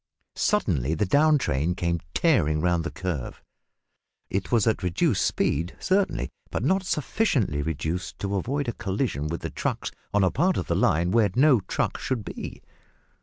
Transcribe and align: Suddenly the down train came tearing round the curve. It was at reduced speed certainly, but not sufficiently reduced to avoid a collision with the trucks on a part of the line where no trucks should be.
Suddenly 0.33 0.95
the 0.95 1.05
down 1.05 1.37
train 1.37 1.75
came 1.75 1.99
tearing 2.15 2.59
round 2.59 2.83
the 2.83 2.89
curve. 2.89 3.39
It 4.31 4.51
was 4.51 4.65
at 4.65 4.81
reduced 4.81 5.23
speed 5.23 5.75
certainly, 5.79 6.31
but 6.49 6.63
not 6.63 6.83
sufficiently 6.83 7.61
reduced 7.61 8.17
to 8.17 8.33
avoid 8.35 8.67
a 8.67 8.73
collision 8.73 9.27
with 9.27 9.41
the 9.41 9.51
trucks 9.51 9.91
on 10.11 10.23
a 10.23 10.31
part 10.31 10.57
of 10.57 10.65
the 10.65 10.73
line 10.75 11.11
where 11.11 11.29
no 11.35 11.59
trucks 11.59 12.01
should 12.01 12.25
be. 12.25 12.63